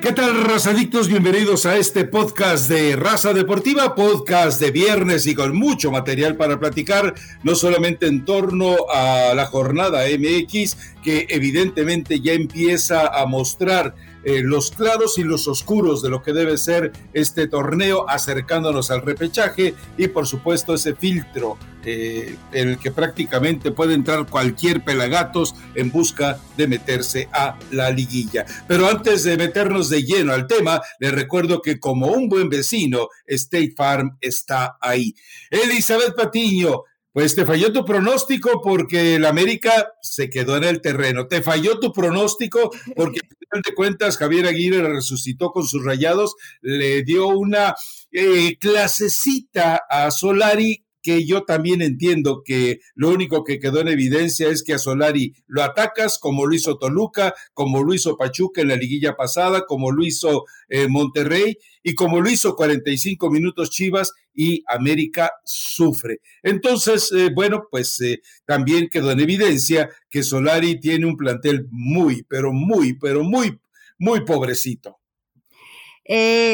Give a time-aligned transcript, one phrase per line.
[0.00, 1.08] ¿Qué tal, razadictos?
[1.08, 6.58] Bienvenidos a este podcast de Raza Deportiva, podcast de viernes y con mucho material para
[6.58, 13.94] platicar, no solamente en torno a la jornada MX, que evidentemente ya empieza a mostrar
[14.24, 19.02] eh, los claros y los oscuros de lo que debe ser este torneo, acercándonos al
[19.02, 25.54] repechaje y por supuesto ese filtro eh, en el que prácticamente puede entrar cualquier pelagatos
[25.74, 28.44] en busca de meterse a la liguilla.
[28.68, 33.08] Pero antes de meternos de lleno al tema, les recuerdo que como un buen vecino,
[33.26, 35.14] State Farm está ahí.
[35.50, 36.84] Elizabeth Patiño,
[37.20, 41.26] pues te falló tu pronóstico porque el América se quedó en el terreno.
[41.26, 46.34] Te falló tu pronóstico porque, al final de cuentas, Javier Aguirre resucitó con sus rayados,
[46.62, 47.74] le dio una
[48.10, 54.48] eh, clasecita a Solari que yo también entiendo que lo único que quedó en evidencia
[54.48, 58.68] es que a Solari lo atacas como lo hizo Toluca, como lo hizo Pachuca en
[58.68, 64.12] la liguilla pasada, como lo hizo eh, Monterrey y como lo hizo 45 minutos Chivas
[64.34, 66.20] y América sufre.
[66.42, 72.24] Entonces, eh, bueno, pues eh, también quedó en evidencia que Solari tiene un plantel muy,
[72.28, 73.58] pero muy, pero muy,
[73.98, 74.99] muy pobrecito.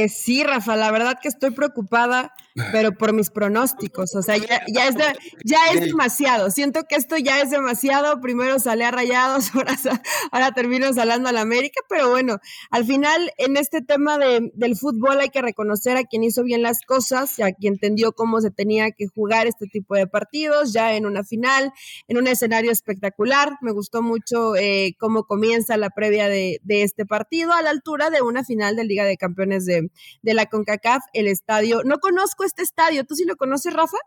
[0.08, 2.32] Sí, Rafa, la verdad que estoy preocupada
[2.72, 4.96] pero por mis pronósticos, o sea, ya, ya, es,
[5.44, 9.76] ya es demasiado, siento que esto ya es demasiado, primero sale a rayados, ahora,
[10.32, 12.38] ahora termino salando a la América, pero bueno,
[12.70, 16.62] al final en este tema de, del fútbol hay que reconocer a quien hizo bien
[16.62, 20.94] las cosas, a quien entendió cómo se tenía que jugar este tipo de partidos, ya
[20.94, 21.72] en una final,
[22.08, 27.04] en un escenario espectacular, me gustó mucho eh, cómo comienza la previa de, de, este
[27.04, 29.90] partido, a la altura de una final de Liga de Campeones de,
[30.22, 33.04] de la CONCACAF, el estadio, no conozco este estadio.
[33.04, 33.98] ¿Tú sí lo conoces, Rafa?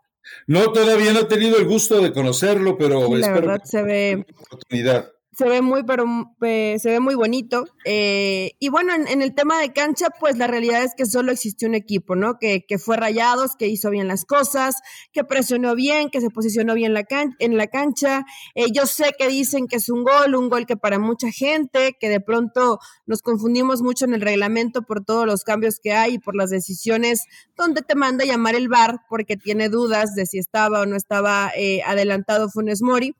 [0.46, 5.10] No, todavía no he tenido el gusto de conocerlo, pero la verdad se ve oportunidad
[5.40, 6.04] se ve muy, pero
[6.38, 7.64] se ve muy bonito.
[7.86, 11.66] Eh, y bueno, en, el tema de cancha, pues la realidad es que solo existió
[11.66, 12.38] un equipo, ¿no?
[12.38, 14.76] Que, que fue Rayados, que hizo bien las cosas,
[15.14, 17.06] que presionó bien, que se posicionó bien la
[17.38, 18.26] en la cancha.
[18.54, 21.96] Eh, yo sé que dicen que es un gol, un gol que para mucha gente,
[21.98, 26.16] que de pronto nos confundimos mucho en el reglamento por todos los cambios que hay
[26.16, 27.24] y por las decisiones
[27.56, 31.50] donde te manda llamar el VAR porque tiene dudas de si estaba o no estaba
[31.56, 33.16] eh, adelantado Funes Mori.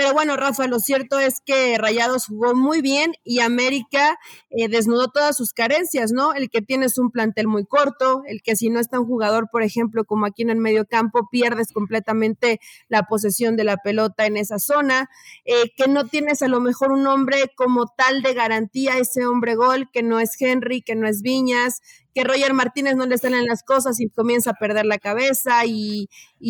[0.00, 4.18] Pero bueno, Rafa, lo cierto es que Rayados jugó muy bien y América
[4.48, 6.32] eh, desnudó todas sus carencias, ¿no?
[6.32, 9.62] El que tienes un plantel muy corto, el que si no está un jugador, por
[9.62, 14.38] ejemplo, como aquí en el medio campo, pierdes completamente la posesión de la pelota en
[14.38, 15.10] esa zona,
[15.44, 19.54] eh, que no tienes a lo mejor un hombre como tal de garantía, ese hombre
[19.54, 21.82] gol, que no es Henry, que no es Viñas,
[22.14, 26.08] que Roger Martínez no le salen las cosas y comienza a perder la cabeza y,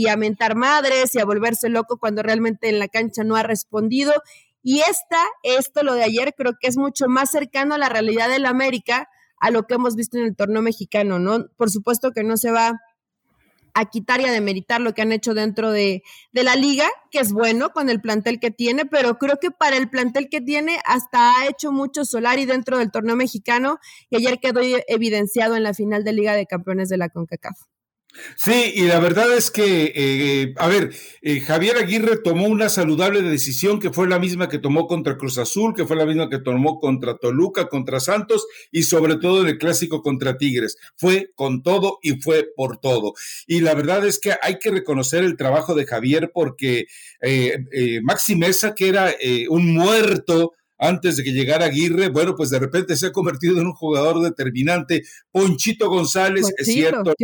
[0.09, 4.13] a mentar madres y a volverse loco cuando realmente en la cancha no ha respondido.
[4.63, 8.29] Y esta, esto, lo de ayer, creo que es mucho más cercano a la realidad
[8.29, 11.47] del América, a lo que hemos visto en el torneo mexicano, ¿no?
[11.57, 12.79] Por supuesto que no se va
[13.75, 17.19] a quitar y a demeritar lo que han hecho dentro de, de, la liga, que
[17.19, 20.79] es bueno con el plantel que tiene, pero creo que para el plantel que tiene
[20.85, 25.75] hasta ha hecho mucho Solari dentro del torneo mexicano y ayer quedó evidenciado en la
[25.75, 27.59] final de Liga de Campeones de la CONCACAF.
[28.37, 30.91] Sí, y la verdad es que, eh, a ver,
[31.23, 35.39] eh, Javier Aguirre tomó una saludable decisión que fue la misma que tomó contra Cruz
[35.39, 39.49] Azul, que fue la misma que tomó contra Toluca, contra Santos y sobre todo en
[39.49, 40.77] el clásico contra Tigres.
[40.97, 43.15] Fue con todo y fue por todo.
[43.47, 46.87] Y la verdad es que hay que reconocer el trabajo de Javier porque
[47.23, 49.15] eh, Maxi Mesa, que era
[49.49, 53.67] un muerto, antes de que llegara Aguirre, bueno, pues de repente se ha convertido en
[53.67, 55.03] un jugador determinante.
[55.31, 57.15] Ponchito González, es cierto,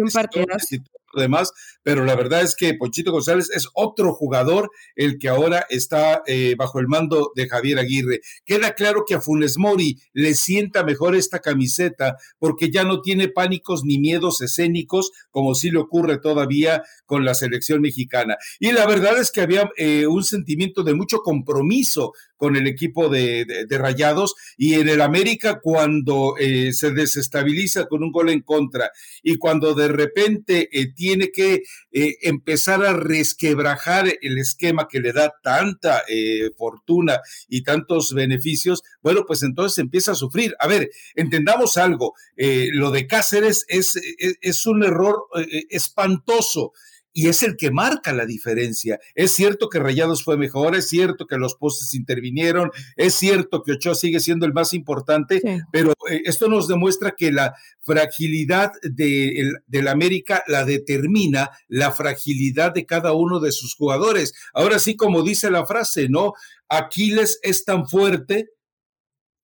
[1.17, 1.53] demás,
[1.83, 6.55] pero la verdad es que Ponchito González es otro jugador el que ahora está eh,
[6.57, 8.21] bajo el mando de Javier Aguirre.
[8.45, 13.29] Queda claro que a Funes Mori le sienta mejor esta camiseta porque ya no tiene
[13.29, 18.37] pánicos ni miedos escénicos como sí le ocurre todavía con la selección mexicana.
[18.61, 23.09] Y la verdad es que había eh, un sentimiento de mucho compromiso con el equipo
[23.09, 28.91] de, Rayados y en el América cuando eh, se desestabiliza con un gol en contra
[29.23, 31.63] y cuando de repente tiene tiene que
[31.93, 38.83] eh, empezar a resquebrajar el esquema que le da tanta eh, fortuna y tantos beneficios,
[39.03, 40.55] bueno, pues entonces empieza a sufrir.
[40.59, 45.27] A ver, entendamos algo, eh, lo de Cáceres es, es un error
[45.71, 46.73] espantoso
[47.17, 49.01] y es el que marca la diferencia.
[49.15, 53.73] Es cierto que Rayados fue mejor, es cierto que los postes intervinieron, es cierto que
[53.73, 55.41] Ochoa sigue siendo el más importante,
[55.73, 62.75] pero eh, esto nos demuestra que la fragilidad de, del América la determina la fragilidad
[62.75, 64.35] de cada uno de sus jugadores.
[64.53, 66.35] Ahora sí, como dice la frase, ¿no?
[66.69, 68.51] Aquiles es tan fuerte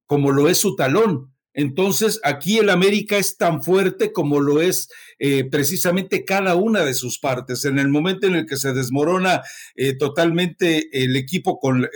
[0.07, 4.89] como lo es su talón Entonces, aquí el América es tan fuerte como lo es
[5.19, 7.65] eh, precisamente cada una de sus partes.
[7.65, 9.43] En el momento en el que se desmorona
[9.75, 11.89] eh, totalmente el equipo con,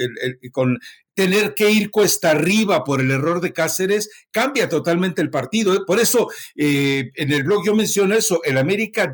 [0.53, 0.79] con
[1.15, 5.75] tener que ir cuesta arriba por el error de Cáceres, cambia totalmente el partido.
[5.75, 5.81] ¿eh?
[5.87, 9.11] Por eso, en el blog yo menciono eso, el América,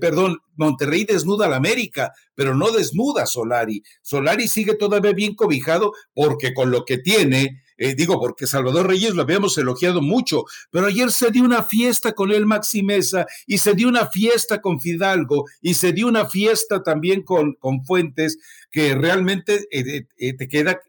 [0.00, 3.82] perdón, Monterrey desnuda al América, pero no desnuda a Solari.
[4.02, 9.14] Solari sigue todavía bien cobijado porque con lo que tiene eh, digo, porque Salvador Reyes
[9.14, 13.74] lo habíamos elogiado mucho, pero ayer se dio una fiesta con el Maximeza y se
[13.74, 18.38] dio una fiesta con Fidalgo y se dio una fiesta también con, con Fuentes,
[18.70, 20.80] que realmente eh, eh, te queda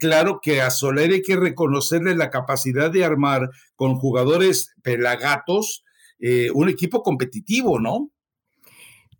[0.00, 5.84] claro que a Soler hay que reconocerle la capacidad de armar con jugadores pelagatos
[6.54, 8.10] un equipo competitivo, ¿no?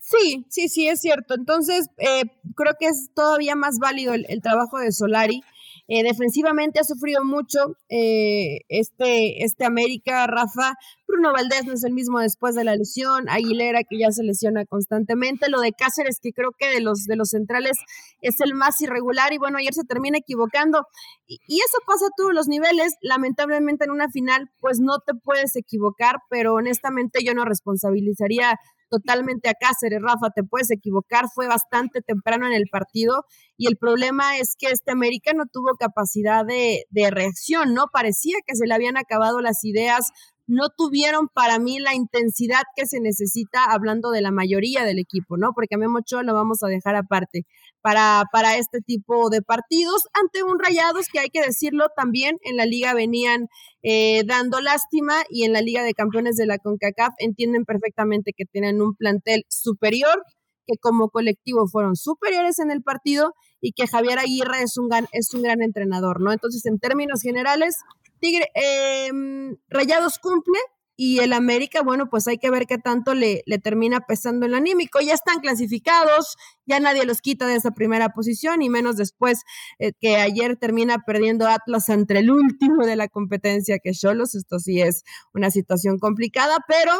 [0.01, 1.35] Sí, sí, sí, es cierto.
[1.35, 5.43] Entonces, creo que es todavía más válido el trabajo de Solari.
[5.89, 10.75] Eh, defensivamente ha sufrido mucho eh, este, este América, Rafa.
[11.07, 13.29] Bruno Valdés no es el mismo después de la lesión.
[13.29, 15.49] Aguilera, que ya se lesiona constantemente.
[15.49, 17.79] Lo de Cáceres, que creo que de los, de los centrales
[18.21, 19.33] es el más irregular.
[19.33, 20.87] Y bueno, ayer se termina equivocando.
[21.27, 22.95] Y, y eso pasa a todos los niveles.
[23.01, 29.49] Lamentablemente en una final, pues no te puedes equivocar, pero honestamente yo no responsabilizaría totalmente
[29.49, 33.25] a Cáceres, Rafa, te puedes equivocar, fue bastante temprano en el partido
[33.57, 37.87] y el problema es que este América no tuvo capacidad de, de reacción, ¿no?
[37.93, 40.11] Parecía que se le habían acabado las ideas,
[40.47, 45.37] no tuvieron para mí la intensidad que se necesita hablando de la mayoría del equipo,
[45.37, 45.51] ¿no?
[45.55, 47.47] Porque a Memo Ochoa lo vamos a dejar aparte
[47.87, 52.57] para, para este tipo de partidos ante un Rayados que hay que decirlo también en
[52.57, 53.47] la liga venían
[53.85, 58.45] eh, dando lástima y en la liga de campeones de la CONCACAF entienden perfectamente que
[58.45, 60.21] tienen un plantel superior,
[60.67, 65.33] que como colectivo fueron superiores en el partido y que Javier Aguirre es un, es
[65.33, 66.33] un gran entrenador, ¿no?
[66.33, 67.77] Entonces, en términos generales,
[68.19, 70.59] Tigre, em, Rayados cumple
[70.97, 74.55] y el América, bueno, pues hay que ver qué tanto le, le termina pesando el
[74.55, 74.99] anímico.
[75.01, 79.43] Ya están clasificados, ya nadie los quita de esa primera posición y menos después
[79.79, 84.35] eh, que ayer termina perdiendo Atlas entre el último de la competencia que Cholos.
[84.35, 85.05] Esto sí es
[85.35, 86.93] una situación complicada, pero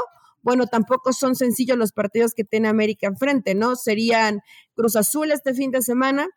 [0.43, 3.77] bueno, tampoco son sencillos los partidos que tiene América enfrente, ¿no?
[3.77, 4.41] Serían
[4.75, 6.29] Cruz Azul este fin de semana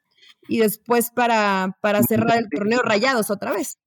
[0.48, 3.78] y después para, para cerrar el torneo Rayados otra vez.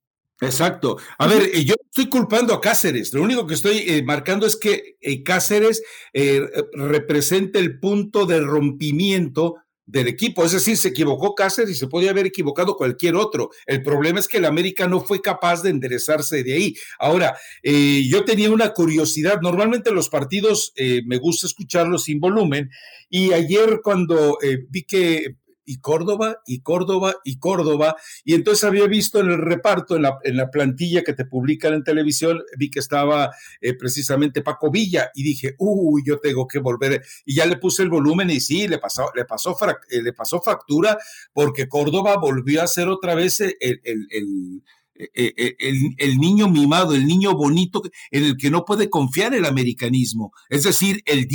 [0.43, 0.97] Exacto.
[1.19, 3.12] A ver, eh, yo estoy culpando a Cáceres.
[3.12, 5.83] Lo único que estoy eh, marcando es que eh, Cáceres
[6.73, 9.55] representa el punto de rompimiento
[9.87, 10.44] del equipo.
[10.44, 13.50] Es decir, se equivocó Cáceres y se podía haber equivocado cualquier otro.
[13.67, 16.75] El problema es que el América no fue capaz de enderezarse de ahí.
[16.99, 19.41] Ahora, yo tenía una curiosidad.
[19.43, 20.73] Normalmente los partidos
[21.05, 22.71] me gusta escucharlos sin volumen.
[23.11, 24.39] Y ayer cuando
[24.71, 27.97] vi que y Córdoba y Córdoba y Córdoba.
[28.25, 31.75] Y entonces había visto en el reparto, en la, en la plantilla que te publican
[31.75, 33.31] en televisión, vi que estaba
[33.61, 37.03] eh, precisamente Paco Villa y dije, uy, yo tengo que volver.
[37.25, 39.56] Y ya le puse el volumen y sí, le pasó, le pasó,
[39.91, 40.99] eh, le pasó factura
[41.32, 44.62] porque Córdoba volvió a ser otra vez el, el, el
[45.15, 50.32] el, niño mimado, el niño bonito en el que no puede confiar el americanismo.
[50.49, 51.26] Es decir, el,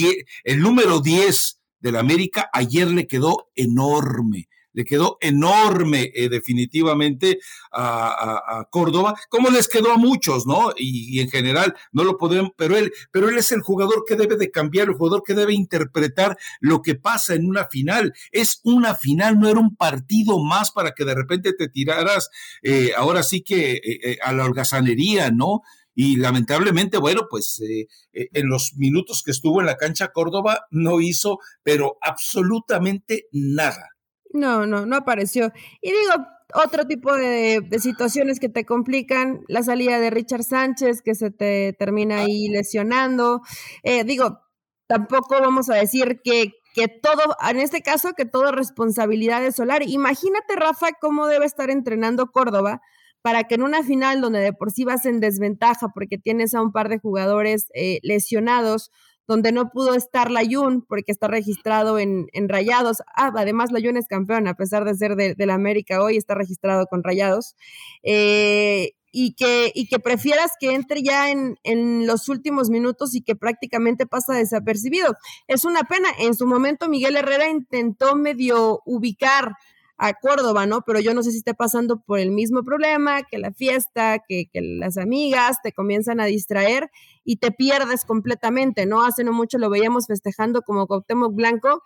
[0.44, 4.48] el número 10 del América ayer le quedó enorme,
[4.78, 7.40] le quedó enorme eh, definitivamente
[7.72, 10.72] a, Córdoba, como les quedó a muchos, ¿no?
[10.78, 14.38] Y, en general no lo podemos, pero él, pero él es el jugador que debe
[14.38, 18.14] de cambiar, el jugador que debe interpretar lo que pasa en una final.
[18.32, 22.30] Es una final, no era un partido más para que de repente te tiraras,
[22.62, 25.64] eh, ahora sí que eh, a la holgazanería, ¿no?
[26.00, 30.68] Y lamentablemente, bueno, pues eh, eh, en los minutos que estuvo en la cancha Córdoba
[30.70, 33.90] no hizo, pero absolutamente nada.
[34.32, 35.52] No, no, no apareció.
[35.82, 36.24] Y digo,
[36.54, 41.74] otro tipo de, situaciones que te complican, la salida de Richard Sánchez, que se te
[41.74, 43.42] termina ahí lesionando.
[43.82, 44.42] Eh, digo,
[44.86, 49.82] tampoco vamos a decir que, que todo, en este caso, que todo responsabilidad de Solar.
[49.82, 52.82] Imagínate, Rafa, cómo debe estar entrenando Córdoba
[53.22, 56.62] para que en una final donde de por sí vas en desventaja porque tienes a
[56.62, 58.92] un par de jugadores eh, lesionados,
[59.28, 63.02] donde no pudo estar la Jun porque está registrado en, en Rayados.
[63.16, 66.34] Ah, además la Jun es campeón, a pesar de ser de, la América hoy, está
[66.34, 67.56] registrado con Rayados.
[68.04, 73.22] Eh, y que, y que prefieras que entre ya en, en, los últimos minutos y
[73.22, 75.16] que prácticamente pasa desapercibido.
[75.48, 76.10] Es una pena.
[76.20, 79.54] En su momento Miguel Herrera intentó medio ubicar
[79.98, 80.82] a Córdoba, ¿no?
[80.86, 84.46] Pero yo no sé si está pasando por el mismo problema, que la fiesta, que,
[84.52, 86.92] que, las amigas te comienzan a distraer
[87.24, 89.04] y te pierdes completamente, ¿no?
[89.04, 91.82] Hace no mucho lo veíamos festejando como Cuauhtémoc Blanco,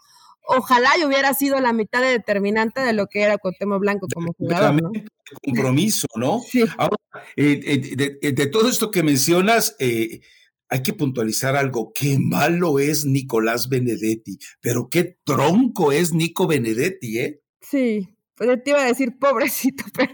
[0.48, 4.34] ojalá y hubiera sido la mitad de determinante de lo que era Cuauhtémoc Blanco como
[4.34, 4.82] jugador.
[4.82, 4.91] ¿no?
[5.44, 6.41] Compromiso, ¿no?
[6.77, 6.98] Ahora,
[7.36, 10.22] eh, eh, de, todo esto que mencionas, eh,
[10.70, 11.91] hay que puntualizar algo.
[11.94, 17.40] Qué malo es Nicolás Benedetti, pero qué tronco es Nico Benedetti, ¿eh?
[17.72, 20.13] Sí, pues te iba a decir pobrecito, pero,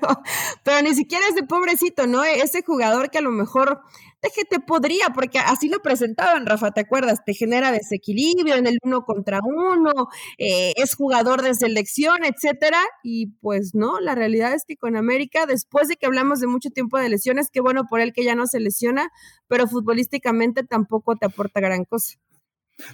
[0.63, 2.23] pero ni siquiera es de pobrecito, ¿no?
[2.23, 3.81] Ese jugador que a lo mejor
[4.21, 7.19] de que te podría, porque así lo presentaban, Rafa, ¿te acuerdas?
[7.25, 9.91] Te genera desequilibrio en el uno contra uno,
[10.37, 15.45] eh, es jugador de selección, etcétera, y pues no, la realidad es que con América,
[15.45, 18.35] después de que hablamos de mucho tiempo de lesiones, qué bueno por él que ya
[18.35, 19.09] no se lesiona,
[19.47, 22.17] pero futbolísticamente tampoco te aporta gran cosa.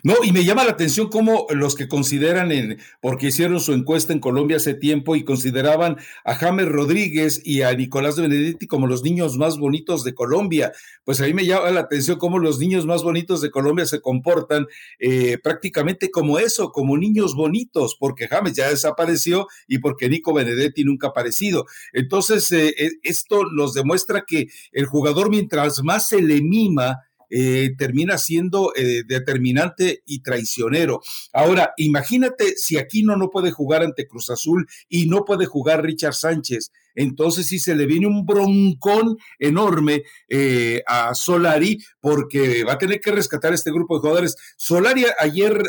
[0.01, 4.13] No, y me llama la atención cómo los que consideran, en, porque hicieron su encuesta
[4.13, 8.87] en Colombia hace tiempo y consideraban a James Rodríguez y a Nicolás de Benedetti como
[8.87, 10.71] los niños más bonitos de Colombia.
[11.03, 14.67] Pues ahí me llama la atención cómo los niños más bonitos de Colombia se comportan
[14.99, 20.85] eh, prácticamente como eso, como niños bonitos, porque James ya desapareció y porque Nico Benedetti
[20.85, 21.65] nunca ha aparecido.
[21.91, 26.99] Entonces, eh, eh, esto nos demuestra que el jugador mientras más se le mima,
[27.35, 31.01] eh, termina siendo eh, determinante y traicionero.
[31.33, 36.13] Ahora, imagínate si Aquino no puede jugar ante Cruz Azul y no puede jugar Richard
[36.13, 36.71] Sánchez.
[36.93, 42.99] Entonces sí se le viene un broncón enorme eh, a Solari porque va a tener
[42.99, 44.35] que rescatar este grupo de jugadores.
[44.55, 45.59] Solari ayer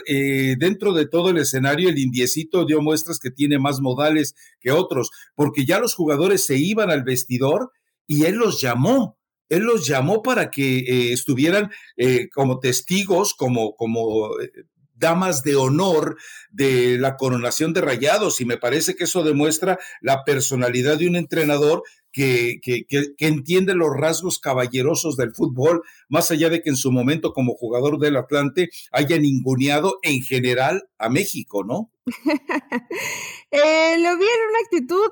[0.58, 5.10] dentro de todo el escenario, el indiecito dio muestras que tiene más modales que otros,
[5.34, 7.72] porque ya los jugadores se iban al vestidor
[8.06, 9.16] y él los llamó
[9.48, 14.50] él los llamó para que eh, estuvieran eh, como testigos, como, como eh,
[14.94, 16.16] damas de honor
[16.50, 21.16] de la coronación de rayados y me parece que eso demuestra la personalidad de un
[21.16, 21.82] entrenador
[22.12, 26.92] que, que, que, entiende los rasgos caballerosos del fútbol, más allá de que en su
[26.92, 31.90] momento como jugador del Atlante haya ninguneado en general a México, ¿no?
[33.50, 35.10] eh, lo vi en una actitud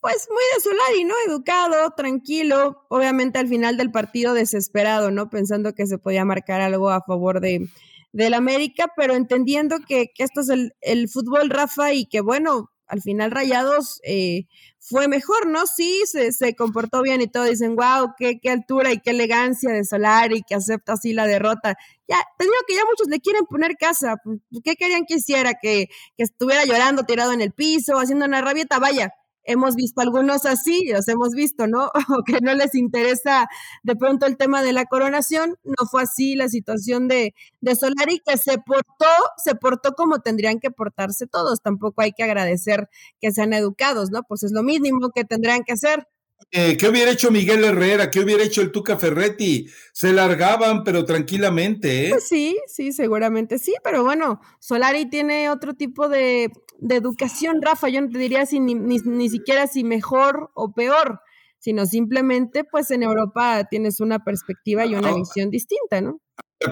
[0.00, 1.14] pues muy de Solari, ¿no?
[1.26, 5.28] Educado, tranquilo, obviamente al final del partido desesperado, ¿no?
[5.30, 7.68] Pensando que se podía marcar algo a favor de
[8.12, 12.70] del América, pero entendiendo que, que esto es el, el, fútbol, Rafa, y que bueno,
[12.86, 14.46] al final Rayados eh,
[14.78, 15.66] fue mejor, ¿no?
[15.66, 19.70] Sí, se, se, comportó bien y todo, dicen, wow, qué, qué altura y qué elegancia
[19.72, 21.76] de Solari, que acepta así la derrota.
[22.08, 24.16] Ya, te digo que ya muchos le quieren poner casa,
[24.64, 25.54] ¿qué querían que hiciera?
[25.60, 29.12] Que, que estuviera llorando tirado en el piso, haciendo una rabieta, vaya,
[29.48, 31.90] hemos visto algunos así, los hemos visto, ¿no?
[32.20, 33.48] O que no les interesa
[33.82, 35.56] de pronto el tema de la coronación.
[35.64, 39.06] No fue así la situación de, de Solari, que se portó,
[39.42, 41.62] se portó como tendrían que portarse todos.
[41.62, 42.88] Tampoco hay que agradecer
[43.20, 44.22] que sean educados, ¿no?
[44.22, 46.06] Pues es lo mínimo que tendrían que hacer.
[46.50, 48.10] Eh, ¿Qué hubiera hecho Miguel Herrera?
[48.10, 49.66] ¿Qué hubiera hecho el Tuca Ferretti?
[49.92, 52.10] Se largaban, pero tranquilamente, ¿eh?
[52.10, 57.88] Pues sí, sí, seguramente sí, pero bueno, Solari tiene otro tipo de, de educación, Rafa,
[57.88, 61.20] yo no te diría si ni, ni, siquiera si mejor o peor,
[61.58, 66.20] sino simplemente pues en Europa tienes una perspectiva y una visión distinta, ¿no?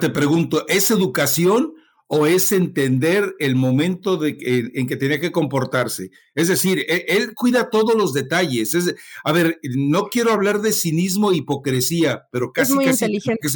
[0.00, 1.74] Te pregunto, ¿es educación
[2.08, 4.36] o es entender el momento de,
[4.74, 6.10] en, que tenía que comportarse?
[6.34, 8.74] Es decir, él, él cuida todos los detalles.
[8.74, 8.94] Es,
[9.24, 12.72] a ver, no quiero hablar de cinismo e hipocresía, pero casi...
[12.72, 13.48] Es muy casi, inteligente.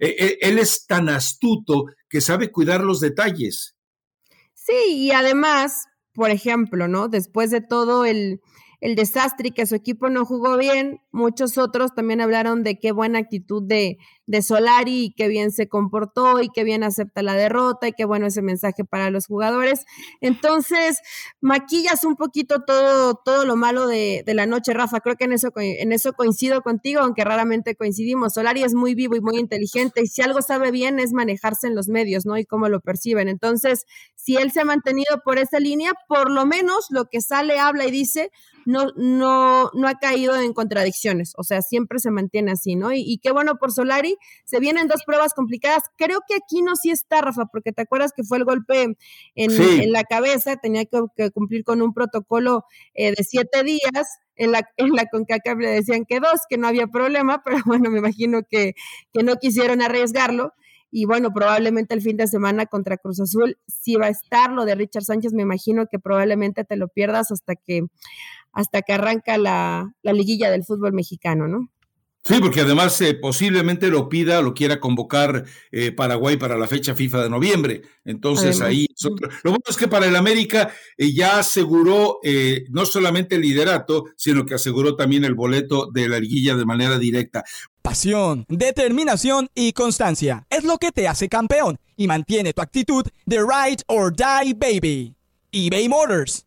[0.00, 3.76] E, e, él es tan astuto que sabe cuidar los detalles.
[4.54, 7.08] Sí, y además, por ejemplo, ¿no?
[7.08, 8.40] Después de todo el,
[8.82, 12.90] el desastre y que su equipo no jugó bien, muchos otros también hablaron de qué
[12.90, 13.96] buena actitud de,
[14.26, 18.04] de Solari y qué bien se comportó y qué bien acepta la derrota y qué
[18.04, 19.84] bueno ese mensaje para los jugadores.
[20.20, 20.98] Entonces,
[21.40, 24.98] maquillas un poquito todo, todo lo malo de, de la noche, Rafa.
[24.98, 28.34] Creo que en eso, en eso coincido contigo, aunque raramente coincidimos.
[28.34, 31.76] Solari es muy vivo y muy inteligente y si algo sabe bien es manejarse en
[31.76, 32.36] los medios, ¿no?
[32.36, 33.28] Y cómo lo perciben.
[33.28, 33.84] Entonces,
[34.16, 37.86] si él se ha mantenido por esa línea, por lo menos lo que sale, habla
[37.86, 38.32] y dice,
[38.66, 41.32] no, no, no ha caído en contradicciones.
[41.36, 42.92] O sea, siempre se mantiene así, ¿no?
[42.92, 45.84] Y, y qué bueno por Solari se vienen dos pruebas complicadas.
[45.96, 48.96] Creo que aquí no sí está, Rafa, porque te acuerdas que fue el golpe
[49.34, 52.64] en, la cabeza, tenía que, cumplir con un protocolo
[52.94, 54.18] eh, de siete días.
[54.34, 57.90] En la, en la CONCACAF le decían que dos, que no había problema, pero bueno,
[57.90, 58.74] me imagino que,
[59.12, 60.54] que no quisieron arriesgarlo
[60.94, 64.66] y bueno, probablemente el fin de semana contra Cruz Azul sí va a estar lo
[64.66, 67.86] de Richard Sánchez, me imagino que probablemente te lo pierdas hasta que
[68.52, 71.68] hasta que arranca la, la liguilla del fútbol mexicano, ¿no?
[72.24, 76.94] Sí, porque además eh, posiblemente lo pida, lo quiera convocar eh, Paraguay para la fecha
[76.94, 77.82] FIFA de noviembre.
[78.04, 78.86] Entonces ahí
[79.42, 82.20] Lo bueno es que para el América eh, ya aseguró
[82.70, 86.96] no solamente el liderato, sino que aseguró también el boleto de la liguilla de manera
[86.96, 87.42] directa.
[87.82, 93.38] Pasión, determinación y constancia es lo que te hace campeón y mantiene tu actitud de
[93.38, 95.16] ride or die baby.
[95.50, 96.46] eBay Motors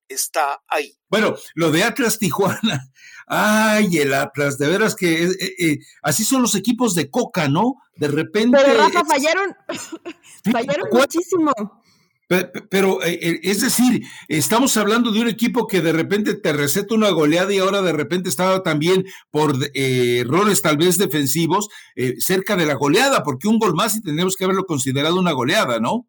[0.13, 0.93] está ahí.
[1.09, 2.89] Bueno, lo de Atlas Tijuana,
[3.27, 7.75] ay, el Atlas, de veras que eh, eh, así son los equipos de Coca, ¿no?
[7.95, 8.57] De repente.
[8.61, 9.55] Pero Rafa, fallaron,
[10.51, 11.51] fallaron muchísimo.
[12.69, 17.09] Pero, eh, es decir, estamos hablando de un equipo que de repente te receta una
[17.09, 21.67] goleada y ahora de repente estaba también por errores tal vez defensivos
[22.19, 25.81] cerca de la goleada, porque un gol más y tenemos que haberlo considerado una goleada,
[25.81, 26.07] ¿no?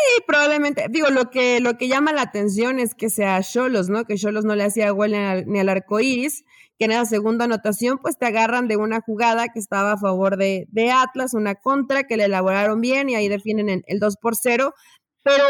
[0.00, 0.86] Sí, probablemente.
[0.90, 4.04] Digo, lo que, lo que llama la atención es que sea Cholos, ¿no?
[4.04, 6.44] Que Cholos no le hacía gol ni al, arco iris,
[6.78, 10.36] que en la segunda anotación, pues te agarran de una jugada que estaba a favor
[10.36, 14.36] de, de Atlas, una contra que le elaboraron bien y ahí definen el 2 por
[14.36, 14.74] 0.
[15.22, 15.44] Pero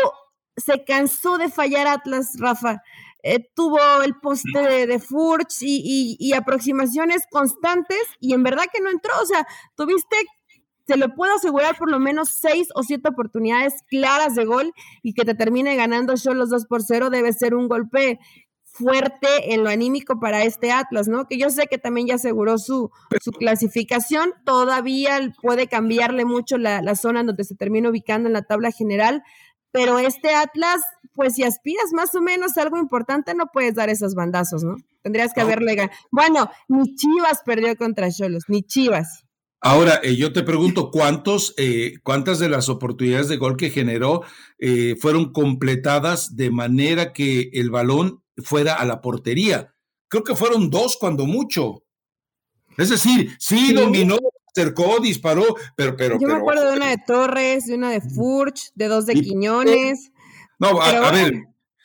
[0.57, 2.83] se cansó de fallar Atlas, Rafa.
[3.23, 8.80] Eh, tuvo el poste de, de Furch y, y, aproximaciones constantes y en verdad que
[8.80, 9.12] no entró.
[9.23, 10.16] O sea, tuviste
[10.90, 14.73] se lo puedo asegurar por lo menos seis o siete oportunidades claras de gol
[15.04, 18.19] y que te termine ganando yo los dos por cero debe ser un golpe
[18.64, 21.28] fuerte en lo anímico para este Atlas, ¿no?
[21.28, 22.91] Que yo sé que también ya aseguró su,
[23.23, 28.43] su clasificación, todavía puede cambiarle mucho la, la zona donde se termina ubicando en la
[28.43, 29.23] tabla general,
[29.71, 30.80] pero este Atlas,
[31.14, 34.75] pues si aspiras más o menos a algo importante, no puedes dar esos bandazos, ¿no?
[35.02, 35.97] Tendrías que haberle ganado.
[36.10, 39.25] Bueno, ni Chivas perdió contra Cholos, ni Chivas.
[39.62, 44.23] Ahora, eh, yo te pregunto, ¿cuántos, eh, ¿cuántas de las oportunidades de gol que generó
[44.58, 49.75] eh, fueron completadas de manera que el balón fuera a la portería?
[50.08, 51.84] Creo que fueron dos cuando mucho.
[52.78, 54.16] Es decir, sí, dominó,
[54.56, 55.44] acercó, disparó,
[55.76, 55.94] pero...
[55.94, 59.14] pero yo me acuerdo de una de Torres, de una de Furch, de dos de
[59.14, 60.10] Quiñones.
[60.58, 61.34] No, a ver,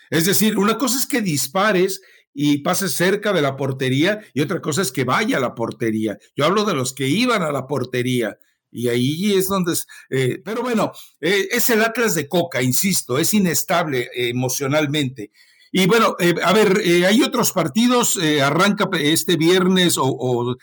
[0.10, 2.02] es decir, una cosa es que dispares
[2.38, 6.20] y pase cerca de la portería y otra cosa es que vaya a la portería.
[6.36, 8.38] Yo hablo de los que iban a la portería
[8.70, 9.74] y ahí es donde...
[10.10, 15.32] Eh, pero bueno, eh, es el Atlas de Coca, insisto, es inestable emocionalmente.
[15.78, 20.56] Y bueno, eh, a ver, eh, hay otros partidos, eh, arranca este viernes o,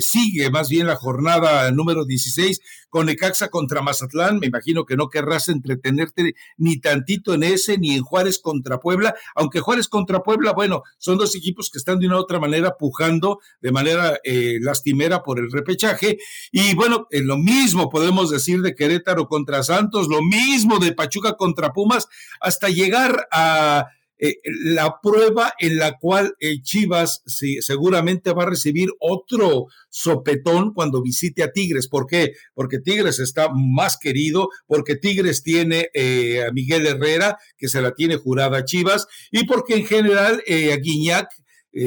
[0.00, 4.40] sigue más bien la jornada número 16 con Ecaxa contra Mazatlán.
[4.40, 9.14] Me imagino que no querrás entretenerte ni tantito en ese, ni en Juárez contra Puebla,
[9.36, 12.76] aunque Juárez contra Puebla, bueno, son dos equipos que están de una u otra manera
[12.76, 16.18] pujando de manera lastimera por el repechaje.
[16.50, 21.72] Y bueno, lo mismo podemos decir de Querétaro contra Santos, lo mismo de Pachuca contra
[21.72, 22.08] Pumas,
[22.40, 23.86] hasta llegar a
[24.24, 31.02] eh, la prueba en la cual eh, Chivas seguramente va a recibir otro sopetón cuando
[31.02, 31.88] visite a Tigres.
[31.88, 32.34] ¿Por qué?
[32.54, 37.94] Porque Tigres está más querido, porque Tigres tiene eh, a Miguel Herrera, que se la
[37.94, 41.28] tiene jurada a Chivas, y porque en general a Guiñac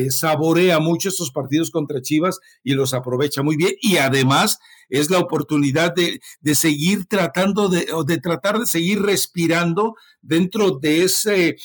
[0.09, 3.75] saborea mucho estos partidos contra Chivas y los aprovecha muy bien.
[3.81, 4.57] Y además
[4.89, 11.03] es la oportunidad de, de seguir tratando de, de tratar de seguir respirando dentro de
[11.03, 11.55] ese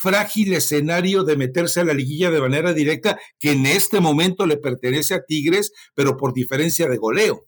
[0.00, 4.56] frágil escenario de meterse a la liguilla de manera directa, que en este momento le
[4.56, 7.44] pertenece a Tigres, pero por diferencia de goleo.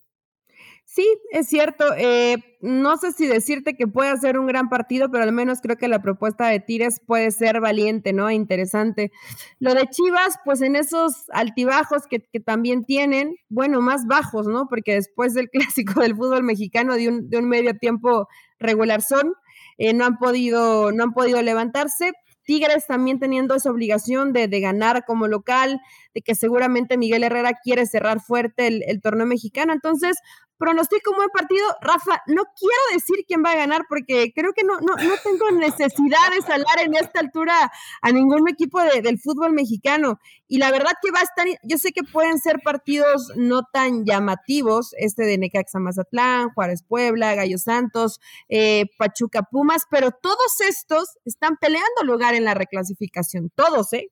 [0.85, 1.95] Sí, es cierto.
[1.97, 5.79] Eh, no sé si decirte que puede ser un gran partido, pero al menos creo
[5.79, 8.31] que la propuesta de Tigres puede ser valiente, ¿no?
[8.31, 9.11] Interesante.
[9.59, 14.67] Lo de Chivas, pues en esos altibajos que, también tienen, bueno, más bajos, ¿no?
[14.69, 19.33] Porque después del clásico del fútbol mexicano de un, de un medio tiempo regular son,
[19.79, 22.13] eh, no han podido, no han podido levantarse,
[22.45, 25.81] Tigres también teniendo esa obligación de, ganar como local,
[26.15, 29.73] de que seguramente Miguel Herrera quiere cerrar fuerte el, torneo mexicano.
[29.73, 30.17] Entonces,
[30.59, 31.65] pronostico un buen partido.
[31.81, 35.51] Rafa, no quiero decir quién va a ganar porque creo que no, no, no tengo
[35.51, 40.21] necesidad de salar en esta altura a ningún equipo del fútbol mexicano.
[40.47, 44.05] Y la verdad que va a estar, yo sé que pueden ser partidos no tan
[44.05, 51.19] llamativos, este de Necaxa Mazatlán, Juárez Puebla, Gallo Santos, eh, Pachuca Pumas, pero todos estos
[51.25, 54.11] están peleando lugar en la reclasificación, todos, ¿eh?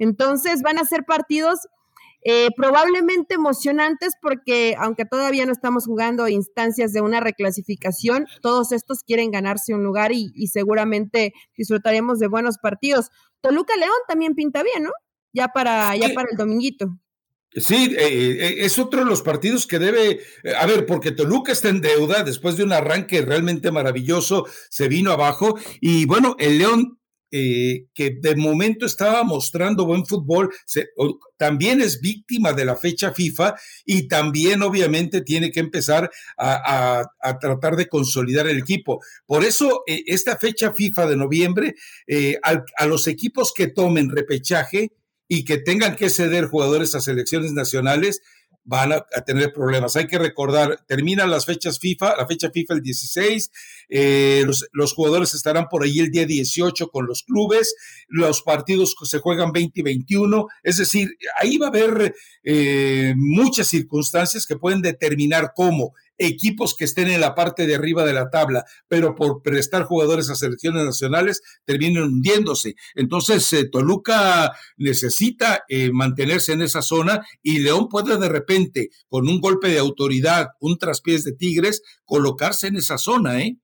[0.00, 1.60] Entonces van a ser partidos
[2.22, 9.02] eh, probablemente emocionantes porque aunque todavía no estamos jugando instancias de una reclasificación, todos estos
[9.04, 13.10] quieren ganarse un lugar y, seguramente disfrutaremos de buenos partidos.
[13.40, 14.90] Toluca León también pinta bien, ¿no?
[15.32, 16.98] Ya para, ya para el dominguito.
[17.52, 20.20] Sí, eh, eh, es otro de los partidos que debe,
[20.56, 25.10] a ver, porque Toluca está en deuda después de un arranque realmente maravilloso, se vino
[25.10, 26.99] abajo y bueno, el León
[27.30, 30.50] eh, que de momento estaba mostrando buen fútbol,
[31.36, 37.08] también es víctima de la fecha FIFA y también obviamente tiene que empezar a,
[37.40, 39.00] tratar de consolidar el equipo.
[39.26, 41.74] Por eso, eh, esta fecha FIFA de noviembre,
[42.06, 44.90] eh, a los equipos que tomen repechaje
[45.28, 48.20] y que tengan que ceder jugadores a selecciones nacionales,
[48.70, 49.96] van a, tener problemas.
[49.96, 53.50] Hay que recordar, terminan las fechas FIFA, la fecha FIFA el 16,
[53.88, 57.74] eh, los, jugadores estarán por ahí el día 18 con los clubes,
[58.06, 61.08] los partidos se juegan 20 y 21, es decir,
[61.40, 67.20] ahí va a haber eh, muchas circunstancias que pueden determinar cómo equipos que estén en
[67.20, 72.04] la parte de arriba de la tabla, pero por prestar jugadores a selecciones nacionales terminen
[72.04, 72.74] hundiéndose.
[72.94, 79.28] Entonces, eh, Toluca necesita eh, mantenerse en esa zona y León puede de repente, con
[79.28, 83.58] un golpe de autoridad, un traspiés de Tigres, colocarse en esa zona, ¿eh?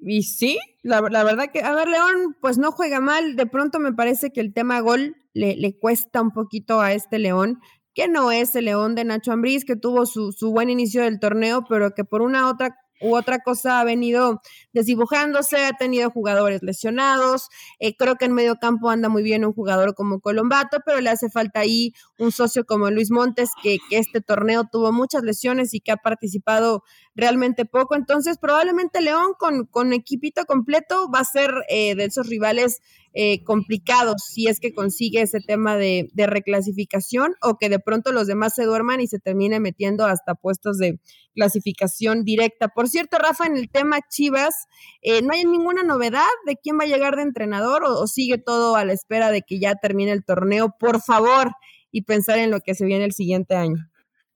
[0.00, 3.34] Y sí, la, verdad que, a ver, León, pues no juega mal.
[3.34, 7.58] De pronto me parece que el tema gol le cuesta un poquito a este León
[7.98, 11.18] que no es el León de Nacho Ambriz, que tuvo su, su buen inicio del
[11.18, 14.40] torneo, pero que por una otra u otra cosa ha venido
[14.72, 17.48] desdibujándose, ha tenido jugadores lesionados,
[17.80, 21.10] eh, creo que en medio campo anda muy bien un jugador como Colombato, pero le
[21.10, 25.74] hace falta ahí un socio como Luis Montes, que, que este torneo tuvo muchas lesiones
[25.74, 26.84] y que ha participado
[27.16, 32.28] realmente poco, entonces probablemente León con, con equipito completo va a ser eh, de esos
[32.28, 32.80] rivales
[33.14, 38.26] eh, complicados si es que consigue ese tema de, reclasificación o que de pronto los
[38.26, 41.00] demás se duerman y se termine metiendo hasta puestos de
[41.34, 42.68] clasificación directa.
[42.68, 44.66] Por cierto, Rafa, en el tema Chivas,
[45.02, 48.76] eh, ¿no hay ninguna novedad de quién va a llegar de entrenador o, sigue todo
[48.76, 50.74] a la espera de que ya termine el torneo?
[50.78, 51.52] Por favor,
[51.90, 53.88] y pensar en lo que se viene el siguiente año.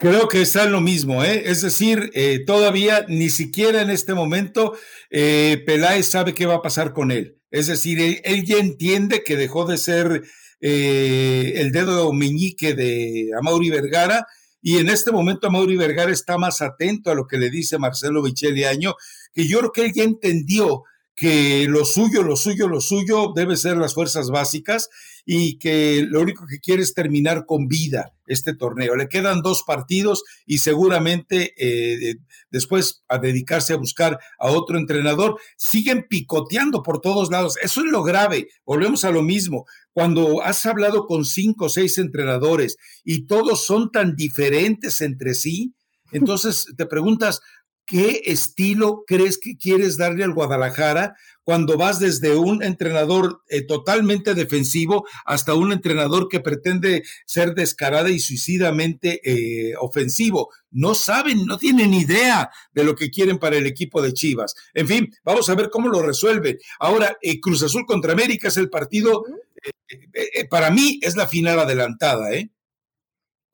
[0.03, 1.45] Creo que está en lo mismo, ¿eh?
[1.47, 4.77] es decir, eh, todavía ni siquiera en este momento
[5.11, 7.39] eh, Peláez sabe qué va a pasar con él.
[7.53, 10.25] Es decir, él, ya entiende que dejó de ser
[10.61, 14.27] eh, el dedo meñique de Amaury Vergara
[14.63, 18.23] y en este momento Amaury Vergara está más atento a lo que le dice Marcelo
[18.23, 18.95] Michele Año,
[19.35, 20.85] que yo creo que él ya entendió
[21.15, 24.89] que lo suyo, lo suyo, lo suyo debe ser las fuerzas básicas
[25.25, 28.97] y que lo único que quiere es terminar con vida este torneo.
[28.97, 32.17] Le quedan dos partidos y seguramente eh,
[32.51, 35.39] después a dedicarse a buscar a otro entrenador.
[35.57, 37.57] Siguen picoteando por todos lados.
[37.63, 38.49] Eso es lo grave.
[38.65, 39.67] Volvemos a lo mismo.
[39.93, 45.75] Cuando has hablado con cinco o seis entrenadores y todos son tan diferentes entre sí,
[46.13, 47.41] entonces te preguntas,
[47.85, 54.35] ¿Qué estilo crees que quieres darle al Guadalajara cuando vas desde un entrenador eh, totalmente
[54.35, 60.51] defensivo hasta un entrenador que pretende ser descarada y suicidamente eh, ofensivo?
[60.71, 64.55] No saben, no tienen idea de lo que quieren para el equipo de Chivas.
[64.75, 66.61] En fin, vamos a ver cómo lo resuelve.
[66.79, 69.25] Ahora, eh, Cruz Azul contra América es el partido,
[70.49, 72.51] para mí es la final adelantada, ¿eh?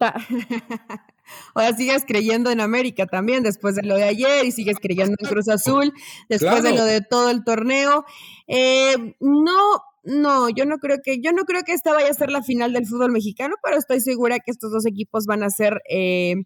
[1.55, 5.29] Ahora sigues creyendo en América también, después de lo de ayer, y sigues creyendo en
[5.29, 5.93] Cruz Azul,
[6.29, 8.05] después de lo de todo el torneo.
[8.47, 12.31] Eh, no, no, yo no creo que, yo no creo que esta vaya a ser
[12.31, 15.83] la final del fútbol mexicano, pero estoy segura que estos dos equipos van a ser
[15.89, 16.37] eh,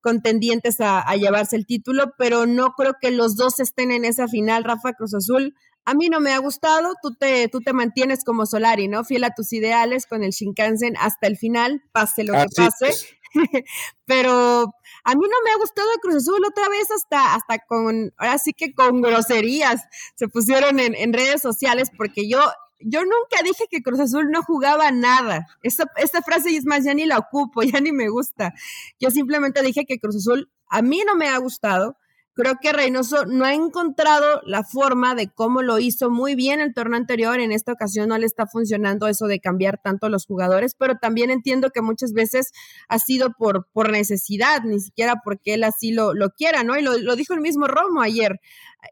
[0.00, 4.26] contendientes a, a, llevarse el título, pero no creo que los dos estén en esa
[4.26, 5.54] final, Rafa Cruz Azul.
[5.84, 9.04] A mí no me ha gustado, tú te, tú te mantienes como Solari, ¿no?
[9.04, 12.92] Fiel a tus ideales con el Shinkansen hasta el final, pase lo que pase.
[14.06, 14.64] pero
[15.04, 18.52] a mí no me ha gustado Cruz Azul otra vez hasta, hasta con, ahora sí
[18.52, 19.82] que con groserías
[20.14, 22.40] se pusieron en, en redes sociales porque yo,
[22.80, 25.46] yo nunca dije que Cruz Azul no jugaba nada.
[25.62, 28.54] Esta, esta frase es más, ya ni la ocupo, ya ni me gusta.
[29.00, 31.96] Yo simplemente dije que Cruz Azul a mí no me ha gustado.
[32.34, 36.72] Creo que Reynoso no ha encontrado la forma de cómo lo hizo muy bien el
[36.72, 37.38] torneo anterior.
[37.40, 41.28] En esta ocasión no le está funcionando eso de cambiar tanto los jugadores, pero también
[41.30, 42.52] entiendo que muchas veces
[42.88, 46.78] ha sido por, por necesidad, ni siquiera porque él así lo, lo quiera, ¿no?
[46.78, 48.40] Y lo, lo dijo el mismo Romo ayer.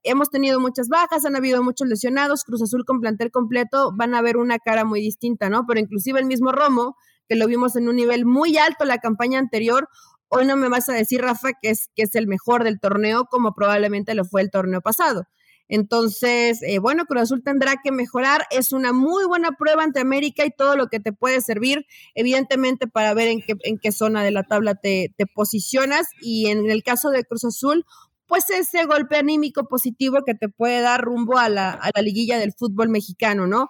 [0.03, 4.21] Hemos tenido muchas bajas, han habido muchos lesionados, Cruz Azul con plantel completo, van a
[4.21, 5.65] ver una cara muy distinta, ¿no?
[5.67, 6.95] Pero inclusive el mismo Romo,
[7.27, 9.89] que lo vimos en un nivel muy alto la campaña anterior,
[10.33, 13.27] Hoy no me vas a decir, Rafa, que es, que es el mejor del torneo,
[13.27, 15.25] como probablemente lo fue el torneo pasado.
[15.69, 18.47] Entonces, eh, bueno, Cruz Azul tendrá que mejorar.
[18.51, 22.87] Es una muy buena prueba ante América y todo lo que te puede servir, evidentemente,
[22.87, 26.07] para ver en qué, en qué zona de la tabla te, te posicionas.
[26.21, 27.85] Y en el caso de Cruz Azul,
[28.31, 32.39] pues ese golpe anímico positivo que te puede dar rumbo a la, a la liguilla
[32.39, 33.69] del fútbol mexicano, ¿no?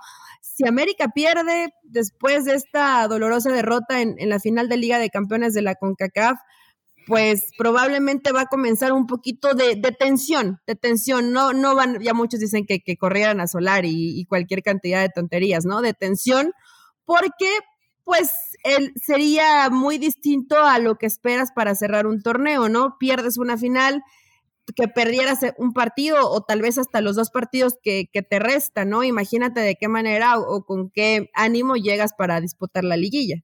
[0.61, 5.55] Si América pierde después de esta dolorosa derrota en, la final de Liga de Campeones
[5.55, 6.39] de la CONCACAF,
[7.07, 11.33] pues probablemente va a comenzar un poquito de, tensión, de tensión.
[11.33, 15.65] No, no van, ya muchos dicen que, corrieran a Solar y, cualquier cantidad de tonterías,
[15.65, 15.81] ¿no?
[15.81, 16.53] De tensión,
[17.07, 17.49] porque
[18.05, 18.31] pues
[19.03, 22.99] sería muy distinto a lo que esperas para cerrar un torneo, ¿no?
[22.99, 24.03] Pierdes una final,
[24.75, 29.03] que perdieras un partido o tal vez hasta los dos partidos que, te restan, ¿no?
[29.03, 33.37] Imagínate de qué manera o, con qué ánimo llegas para disputar la liguilla.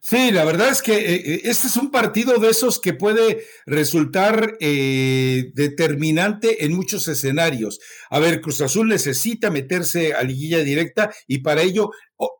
[0.00, 3.44] Sí, la verdad es que eh, eh, este es un partido de esos que puede
[3.66, 7.78] resultar eh, determinante en muchos escenarios.
[8.08, 11.90] A ver, Cruz Azul necesita meterse a liguilla directa y para ello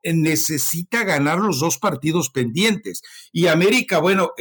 [0.02, 3.02] necesita ganar los dos partidos pendientes.
[3.32, 4.32] Y América, bueno,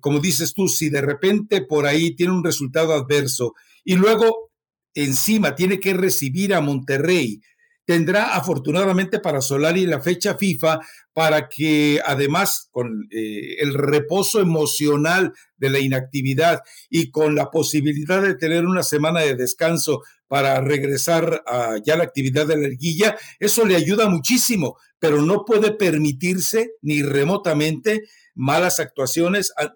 [0.00, 4.50] como dices tú, si de repente por ahí tiene un resultado adverso y luego
[4.94, 7.40] encima tiene que recibir a Monterrey,
[7.88, 10.80] tendrá afortunadamente para Solari la fecha FIFA
[11.14, 18.20] para que además con eh, el reposo emocional de la inactividad y con la posibilidad
[18.20, 23.16] de tener una semana de descanso para regresar a ya la actividad de la liguilla,
[23.40, 28.02] eso le ayuda muchísimo, pero no puede permitirse ni remotamente
[28.38, 29.74] malas actuaciones, ah,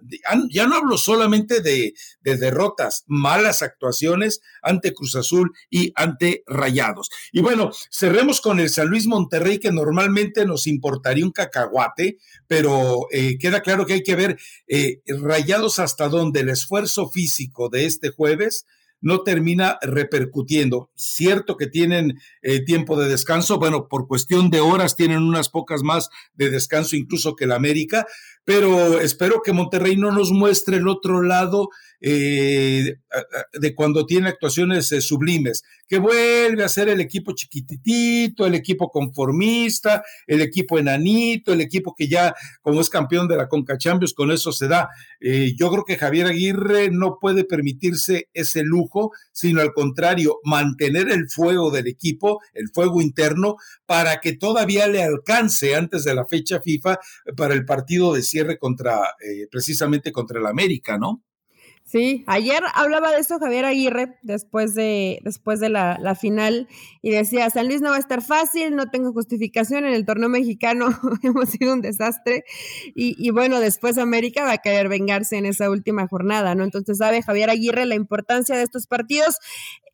[0.49, 7.11] ya no hablo solamente de, derrotas, malas actuaciones ante Cruz Azul y ante Rayados.
[7.33, 13.09] Y bueno, cerremos con el San Luis Monterrey, que normalmente nos importaría un cacahuate, pero
[13.11, 14.39] eh, queda claro que hay que ver
[14.69, 18.65] eh, Rayados hasta donde el esfuerzo físico de este jueves
[19.03, 20.91] no termina repercutiendo.
[20.95, 25.83] Cierto que tienen eh, tiempo de descanso, bueno, por cuestión de horas tienen unas pocas
[25.83, 28.07] más de descanso incluso que la América,
[28.45, 31.69] pero espero que Monterrey no nos muestre el otro lado
[32.05, 32.97] eh,
[33.53, 38.91] de cuando tiene actuaciones eh, sublimes, que vuelve a ser el equipo chiquititito, el equipo
[38.91, 44.15] conformista, el equipo enanito, el equipo que ya como es campeón de la Conca Champions,
[44.15, 44.89] con eso se da.
[45.21, 51.09] Eh, yo creo que Javier Aguirre no puede permitirse ese lujo, sino al contrario, mantener
[51.09, 53.57] el fuego del equipo, el fuego interno,
[53.93, 56.99] para que todavía le alcance antes de la fecha FIFA
[57.37, 58.99] para el partido de cierre contra,
[59.51, 61.23] precisamente contra el América, ¿no?
[61.85, 66.69] Sí, ayer hablaba de eso Javier Aguirre después de, después de la, final
[67.03, 70.31] y decía, San Luis no va a estar fácil, no tengo justificación, en el torneo
[70.31, 70.89] mexicano
[71.23, 72.45] hemos sido un desastre
[72.95, 76.65] y, y, bueno, después América va a querer vengarse en esa última jornada, ¿no?
[76.65, 79.37] Entonces sabe Javier Aguirre la importancia de estos partidos.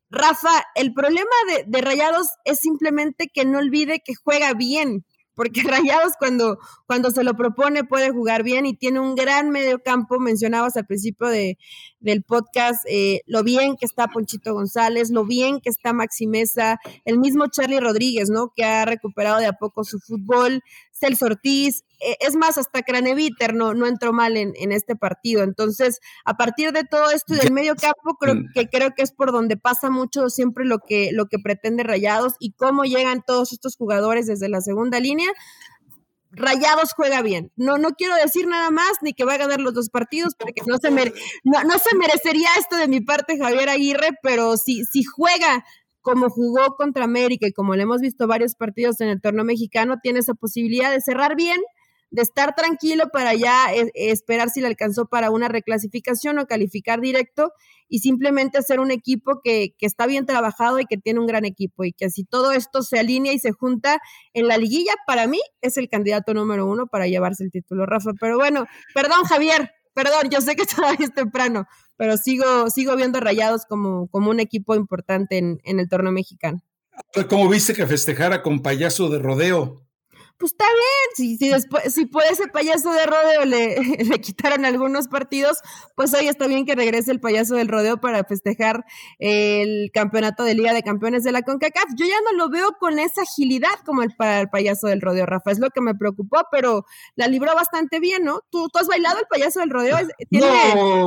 [0.09, 1.29] Rafa, el problema
[1.67, 7.23] de, Rayados es simplemente que no olvide que juega bien, porque Rayados cuando, cuando se
[7.23, 10.19] lo propone puede jugar bien y tiene un gran medio campo.
[10.19, 11.57] Mencionabas al principio de,
[11.99, 16.79] del podcast eh, lo bien que está Ponchito González, lo bien que está Maxi Mesa,
[17.05, 18.51] el mismo Charlie Rodríguez, ¿no?
[18.55, 20.61] Que ha recuperado de a poco su fútbol,
[20.99, 25.43] Celso Ortiz, eh, es más, hasta Craneviter no, no entró mal en, en, este partido.
[25.43, 28.45] Entonces, a partir de todo esto y del medio campo, creo mm.
[28.53, 32.33] que creo que es por donde pasa mucho siempre lo que, lo que pretende Rayados
[32.39, 35.29] y cómo llegan todos estos jugadores desde la segunda línea.
[36.31, 37.51] Rayados juega bien.
[37.55, 40.61] No, no quiero decir nada más ni que va a ganar los dos partidos porque
[40.67, 45.03] no se, no, no se merecería esto de mi parte Javier Aguirre, pero si, si
[45.03, 45.65] juega
[46.09, 49.99] como jugó contra América y como le hemos visto varios partidos en el torneo mexicano,
[50.01, 51.61] tiene esa posibilidad de cerrar bien,
[52.09, 56.99] de estar tranquilo para ya eh, esperar si le alcanzó para una reclasificación o calificar
[56.99, 57.51] directo
[57.87, 61.45] y simplemente hacer un equipo que, que, está bien trabajado y que tiene un gran
[61.45, 63.99] equipo y que si todo esto se alinea y se junta
[64.33, 68.13] en la liguilla, para mí es el candidato número uno para llevarse el título, Rafa.
[68.19, 71.67] Pero bueno, perdón Javier, perdón, yo sé que todavía es temprano,
[71.99, 76.63] pero sigo, sigo viendo Rayados como, como un equipo importante en, en el torneo mexicano.
[77.29, 79.85] ¿Cómo viste que festejara con payaso de rodeo?
[80.39, 83.75] Pues está bien, si, si después, si por ese payaso de rodeo le,
[84.05, 85.59] le, quitaron algunos partidos,
[85.95, 88.85] pues hoy está bien que regrese el payaso del rodeo para festejar
[89.19, 91.89] el campeonato de Liga de Campeones de la CONCACAF.
[91.97, 95.25] Yo ya no lo veo con esa agilidad como el para el payaso del rodeo,
[95.25, 98.41] Rafa, es lo que me preocupó, pero la libró bastante bien, ¿no?
[98.49, 99.97] ¿Tú, tú has bailado el payaso del rodeo?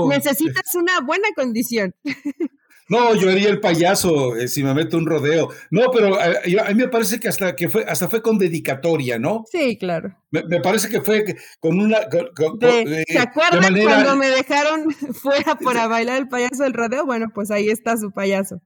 [0.09, 1.95] Necesitas una buena condición.
[2.89, 5.49] No, yo haría el payaso eh, si me meto un rodeo.
[5.71, 9.19] No, pero eh, a, mí me parece que hasta que fue, hasta fue con dedicatoria,
[9.19, 9.45] ¿no?
[9.51, 10.15] Sí, claro.
[10.31, 11.25] Me, parece que fue
[11.61, 11.99] con una.
[12.01, 17.07] Eh, ¿Se acuerdan cuando me dejaron fuera para bailar el payaso del rodeo?
[17.07, 18.61] Bueno, pues ahí está su payaso.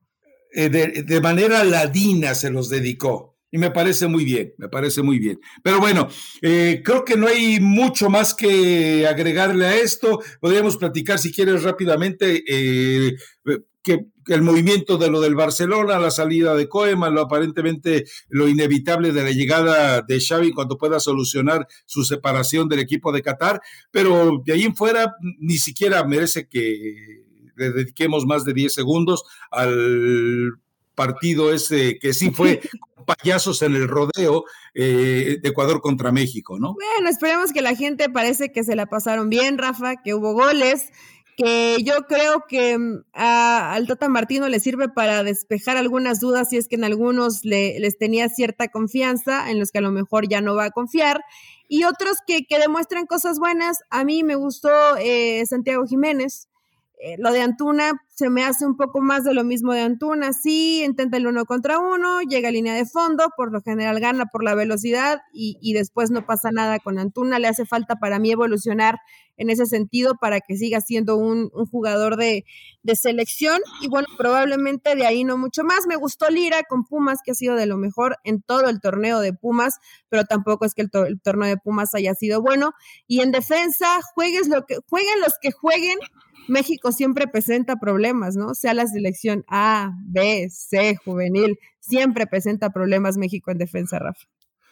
[0.52, 3.34] de, manera ladina se los dedicó.
[3.52, 5.38] Y me parece muy bien, me parece muy bien.
[5.62, 6.08] Pero bueno,
[6.40, 10.20] creo que no hay mucho más que agregarle a esto.
[10.40, 12.42] Podríamos platicar, si quieres, rápidamente
[13.86, 19.12] que, el movimiento de lo del Barcelona, la salida de Koeman, lo aparentemente lo inevitable
[19.12, 23.60] de la llegada de Xavi cuando pueda solucionar su separación del equipo de Qatar,
[23.92, 27.22] pero de ahí en fuera ni siquiera merece que
[27.54, 29.22] le dediquemos más de 10 segundos
[29.52, 30.58] al
[30.96, 32.60] partido ese que sí fue
[33.06, 34.44] payasos en el rodeo
[34.74, 36.74] eh, de Ecuador contra México, ¿no?
[36.74, 40.90] Bueno, esperemos que la gente parece que se la pasaron bien, Rafa, que hubo goles
[41.36, 46.56] que yo creo que mm, al Tata Martino le sirve para despejar algunas dudas si
[46.56, 50.28] es que en algunos le, les tenía cierta confianza, en los que a lo mejor
[50.28, 51.22] ya no va a confiar,
[51.68, 53.78] y otros que, que demuestran cosas buenas.
[53.90, 56.48] A mí me gustó eh, Santiago Jiménez,
[56.98, 60.32] eh, lo de Antuna se me hace un poco más de lo mismo de Antuna.
[60.32, 64.24] Sí, intenta el uno contra uno, llega a línea de fondo, por lo general gana
[64.24, 67.38] por la velocidad y, después no pasa nada con Antuna.
[67.38, 68.98] Le hace falta para mí evolucionar
[69.36, 72.46] en ese sentido para que siga siendo un, jugador de,
[72.94, 73.60] selección.
[73.82, 75.86] Y bueno, probablemente de ahí no mucho más.
[75.86, 79.20] Me gustó Lira con Pumas, que ha sido de lo mejor en todo el torneo
[79.20, 79.74] de Pumas,
[80.08, 82.72] pero tampoco es que el, el torneo de Pumas haya sido bueno.
[83.06, 85.98] Y en defensa, juegues lo que, jueguen los que jueguen
[86.48, 88.54] México siempre presenta problemas, ¿no?
[88.54, 94.26] Sea la selección A, B, C, juvenil, siempre presenta problemas México en defensa, Rafa.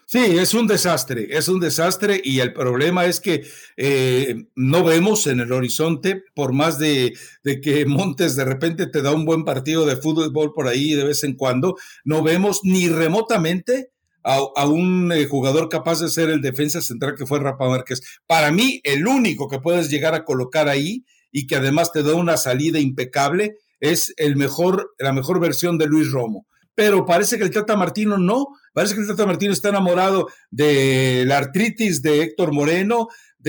[0.06, 3.46] Sí, es un desastre, es un desastre y el problema es que
[3.78, 9.12] eh, no vemos en el horizonte, por más de, que Montes de repente te da
[9.12, 13.92] un buen partido de fútbol por ahí de vez en cuando, no vemos ni remotamente
[14.22, 18.00] a, un eh, jugador capaz de ser el defensa central que fue Rafa Márquez.
[18.26, 21.04] Para mí, el único que puedes llegar a colocar ahí
[21.37, 25.87] y que además te da una salida impecable, es el mejor, la mejor versión de
[25.87, 26.47] Luis Romo.
[26.77, 31.25] Pero parece que el Tata Martino no, parece que el Tata Martino está enamorado de
[31.27, 33.09] la artritis de Héctor Moreno,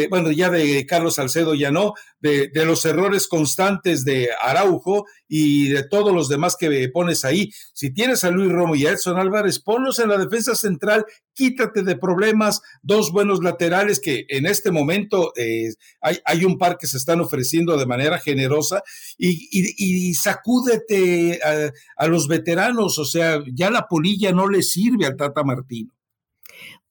[0.10, 5.84] bueno, ya de Carlos Salcedo ya no, de, los errores constantes de Araujo y de
[5.84, 7.52] todos los demás que pones ahí.
[7.74, 11.84] Si tienes a Luis Romo y a Edson Álvarez, ponlos en la defensa central, quítate
[11.84, 16.98] de problemas, dos buenos laterales que en este momento eh, hay, un par que se
[16.98, 18.84] están ofreciendo de manera generosa
[19.18, 25.18] y, sacúdete a, a los veteranos, o sea, ya la polilla no le sirve al
[25.18, 25.95] Tata Martino.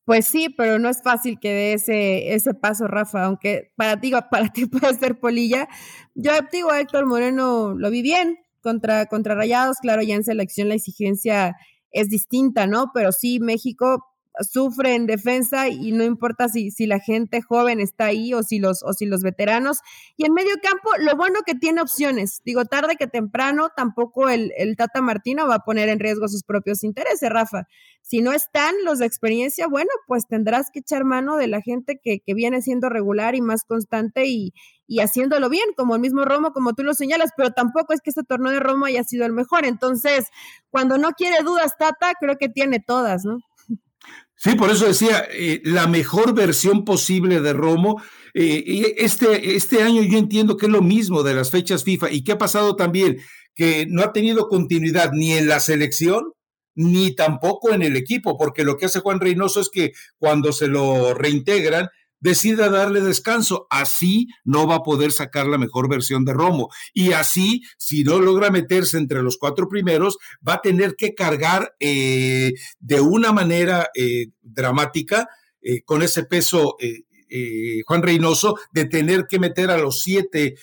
[0.05, 4.12] Pues sí, pero no es fácil que dé ese, ese paso, Rafa, aunque para ti,
[4.31, 5.69] para ti puede ser polilla.
[6.14, 10.69] Yo digo, a Héctor Moreno lo vi bien contra, contra Rayados, claro, ya en selección
[10.69, 11.57] la exigencia
[11.90, 12.90] es distinta, ¿no?
[12.93, 14.05] Pero sí, México
[14.40, 18.59] sufre en defensa y no importa si, si la gente joven está ahí o si,
[18.59, 19.79] los, o si los veteranos.
[20.16, 22.40] Y en medio campo, lo bueno que tiene opciones.
[22.44, 26.42] Digo, tarde que temprano, tampoco el, el Tata Martino va a poner en riesgo sus
[26.42, 27.66] propios intereses, Rafa.
[28.03, 32.01] Si no están los de experiencia, bueno, pues tendrás que echar mano de la gente
[32.03, 34.53] que, que viene siendo regular y más constante y,
[34.87, 38.11] y haciéndolo bien, como el mismo Romo, como tú lo señalas, pero tampoco es que
[38.11, 39.64] este torneo de Romo haya sido el mejor.
[39.64, 40.27] Entonces,
[40.70, 43.38] cuando no quiere dudas, Tata, creo que tiene todas, ¿no?
[44.37, 48.03] Sí, por eso decía, eh, la mejor versión posible de Romo.
[48.35, 52.25] Eh, este, este año yo entiendo que es lo mismo de las fechas FIFA y
[52.25, 53.18] que ha pasado también,
[53.55, 56.33] que no ha tenido continuidad ni en la selección
[56.75, 60.66] ni tampoco en el equipo, porque lo que hace Juan Reynoso es que cuando se
[60.66, 61.88] lo reintegran,
[62.25, 63.67] decida darle descanso.
[63.69, 66.71] Así no va a poder sacar la mejor versión de Romo.
[66.95, 71.75] Y así, si no logra meterse entre los cuatro primeros, va a tener que cargar
[71.79, 75.29] eh, de una manera eh, dramática
[75.61, 76.77] eh, con ese peso.
[77.87, 80.57] Juan Reynoso, de tener que meter a los siete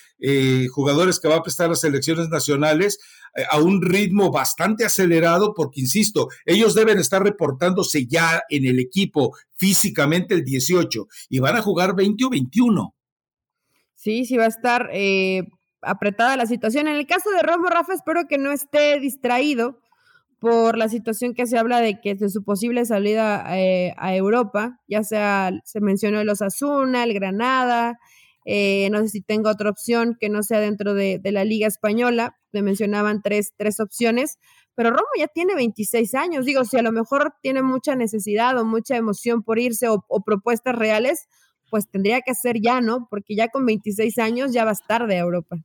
[0.71, 2.99] jugadores que va a prestar las selecciones nacionales
[3.33, 8.79] eh, a un ritmo bastante acelerado, porque, insisto, ellos deben estar reportándose ya en el
[8.79, 12.95] equipo físicamente el 18 y van a jugar 20 o 21.
[13.95, 15.47] Sí, sí va a estar eh,
[15.81, 16.87] apretada la situación.
[16.87, 19.79] En el caso de Romo Rafa, espero que no esté distraído,
[20.41, 24.79] por la situación que se habla de que de su posible salida eh, a Europa,
[24.87, 27.99] ya sea, se mencionó el Osasuna, el Granada,
[28.43, 32.37] eh, no sé si tengo otra opción que no sea dentro de, la Liga Española,
[32.51, 34.39] me mencionaban tres, tres opciones,
[34.73, 38.65] pero Romo ya tiene 26 años, digo, si a lo mejor tiene mucha necesidad o
[38.65, 41.27] mucha emoción por irse o, propuestas reales,
[41.69, 43.05] pues tendría que ser ya, ¿no?
[43.11, 45.57] Porque ya con 26 años ya va a estar de Europa.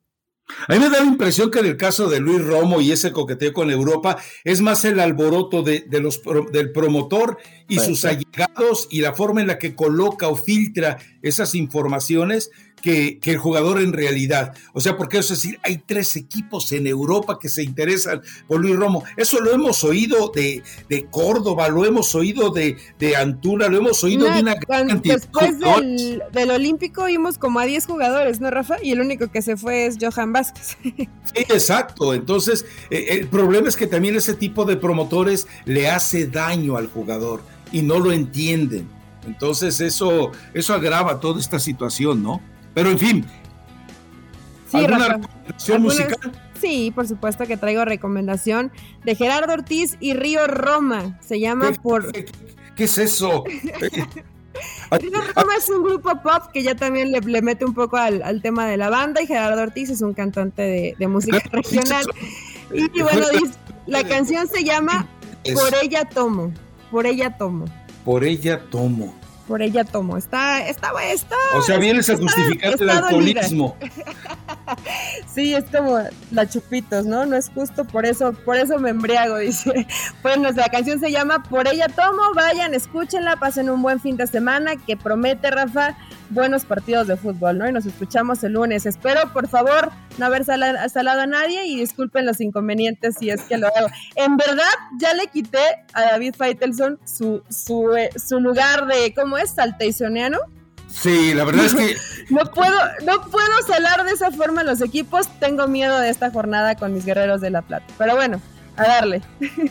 [0.69, 3.13] A mí me da la impresión que en el caso de Luis Romo y ese
[3.13, 6.21] coqueteo con Europa es más el alboroto de, los,
[6.53, 7.39] del promotor
[7.69, 12.51] y sus allegados y la forma en la que coloca o filtra esas informaciones
[12.83, 14.55] que, el jugador en realidad.
[14.73, 18.77] O sea, porque es decir, hay tres equipos en Europa que se interesan por Luis
[18.77, 19.05] Romo.
[19.17, 24.03] Eso lo hemos oído de, de Córdoba, lo hemos oído de, de Antuna, lo hemos
[24.05, 25.17] oído de una gran cantidad.
[25.17, 28.77] Después del, del, Olímpico vimos como a 10 jugadores, ¿no, Rafa?
[28.83, 30.77] Y el único que se fue es Johan Vázquez.
[31.35, 32.15] Sí, exacto.
[32.15, 36.87] Entonces, eh, el problema es que también ese tipo de promotores le hace daño al
[36.87, 38.89] jugador y no lo entienden.
[39.27, 42.41] Entonces eso, eso agrava toda esta situación, ¿no?
[42.77, 43.27] Pero en fin.
[44.71, 46.33] ¿Alguna recomendación musical?
[46.61, 48.71] Sí, por supuesto que traigo recomendación
[49.03, 51.19] de Gerardo Ortiz y Río Roma.
[51.23, 52.13] Se llama por.
[52.13, 53.45] ¿Qué, es eso?
[54.91, 58.67] Río Roma es un grupo pop que ya también le, mete un poco al, tema
[58.67, 62.05] de la banda y Gerardo Ortiz es un cantante de, música regional.
[62.75, 63.27] Y bueno,
[63.87, 65.09] la canción se llama
[65.55, 66.53] Por ella tomo.
[66.91, 67.65] Por ella tomo.
[68.05, 69.15] Por ella tomo
[69.47, 70.17] por ella tomo.
[70.17, 71.37] Está, está, está.
[71.55, 73.77] O sea, vienes a justificar el alcoholismo.
[75.35, 75.99] sí, es como
[76.31, 77.27] la chupitos, ¿no?
[77.27, 79.87] No es justo, por eso, por eso me embriago, dice.
[80.23, 84.27] Bueno, la canción se llama Por ella tomo, vayan, escúchenla, pasen un buen fin de
[84.27, 85.97] semana, que promete, Rafa,
[86.31, 87.69] buenos partidos de fútbol, ¿no?
[87.69, 88.87] Y nos escuchamos el lunes.
[88.87, 93.59] Espero, por favor, no haber salado a nadie y disculpen los inconvenientes si es que
[93.59, 93.89] lo hago.
[94.15, 94.65] En verdad,
[94.99, 99.51] ya le quité a David Faitelson su, su, eh, su lugar de, ¿cómo es?
[99.51, 100.39] Salteisoniano.
[100.89, 101.97] Sí, la verdad es que.
[102.29, 105.29] No puedo, no puedo salar de esa forma los equipos.
[105.39, 107.87] Tengo miedo de esta jornada con mis guerreros de La Plata.
[107.99, 108.41] Pero bueno,
[108.77, 109.23] a darle.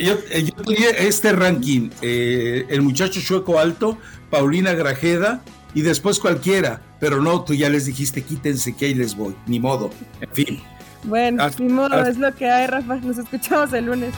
[0.00, 3.98] Yo, yo, este ranking: eh, el muchacho chueco alto,
[4.30, 5.42] Paulina Grajeda
[5.74, 6.80] y después cualquiera.
[7.00, 9.34] Pero no, tú ya les dijiste, quítense que ahí les voy.
[9.46, 9.90] Ni modo.
[10.20, 10.62] En fin.
[11.04, 12.96] Bueno, ni modo, es lo que hay, Rafa.
[12.96, 14.14] Nos escuchamos el lunes.